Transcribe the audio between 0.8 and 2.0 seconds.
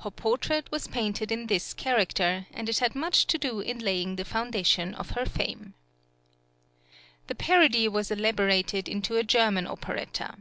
painted in this {THE FIRST OPERA IN VIENNA.}